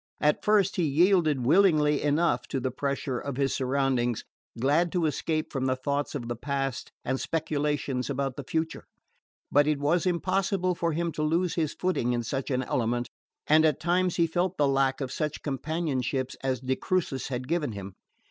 [0.19, 4.23] At first he yielded willingly enough to the pressure of his surroundings,
[4.59, 8.85] glad to escape from thoughts of the past and speculations about the future;
[9.51, 13.11] but it was impossible for him to lose his footing in such an element,
[13.45, 17.73] and at times he felt the lack of such companionship as de Crucis had given
[17.73, 17.93] him.